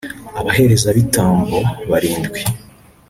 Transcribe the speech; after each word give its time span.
abaherezabitambo 0.39 1.57
barindwi 1.89 2.41